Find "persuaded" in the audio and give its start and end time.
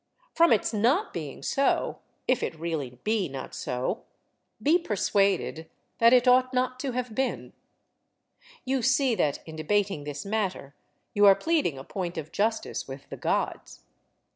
4.79-5.69